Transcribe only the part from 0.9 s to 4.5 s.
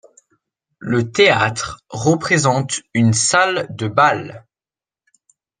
théâtre représente une salle de bal.